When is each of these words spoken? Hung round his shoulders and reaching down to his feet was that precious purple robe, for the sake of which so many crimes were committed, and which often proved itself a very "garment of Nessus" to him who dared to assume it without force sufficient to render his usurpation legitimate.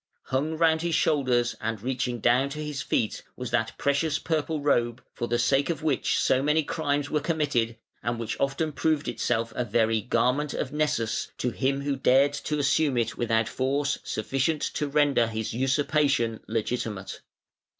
Hung 0.23 0.57
round 0.57 0.81
his 0.81 0.95
shoulders 0.95 1.55
and 1.61 1.79
reaching 1.79 2.19
down 2.21 2.49
to 2.49 2.63
his 2.63 2.81
feet 2.81 3.21
was 3.35 3.51
that 3.51 3.77
precious 3.77 4.17
purple 4.17 4.59
robe, 4.59 5.03
for 5.13 5.27
the 5.27 5.37
sake 5.37 5.69
of 5.69 5.83
which 5.83 6.17
so 6.17 6.41
many 6.41 6.63
crimes 6.63 7.11
were 7.11 7.19
committed, 7.21 7.77
and 8.01 8.17
which 8.19 8.35
often 8.39 8.71
proved 8.71 9.07
itself 9.07 9.53
a 9.55 9.63
very 9.63 10.01
"garment 10.01 10.55
of 10.55 10.73
Nessus" 10.73 11.31
to 11.37 11.51
him 11.51 11.81
who 11.81 11.95
dared 11.95 12.33
to 12.33 12.57
assume 12.57 12.97
it 12.97 13.15
without 13.15 13.47
force 13.47 13.99
sufficient 14.03 14.63
to 14.73 14.87
render 14.87 15.27
his 15.27 15.53
usurpation 15.53 16.39
legitimate. 16.47 17.21